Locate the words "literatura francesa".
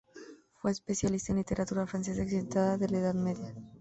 1.37-2.21